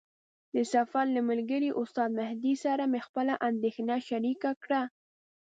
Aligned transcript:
د 0.55 0.57
سفر 0.73 1.05
له 1.15 1.21
ملګري 1.29 1.69
استاد 1.81 2.09
مهدي 2.19 2.53
سره 2.63 2.83
مې 2.91 2.99
خپله 3.07 3.33
اندېښنه 3.49 3.95
شریکه 4.07 4.51
کړه. 4.63 4.81